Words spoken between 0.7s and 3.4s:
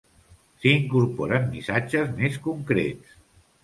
incorporen missatges més concrets.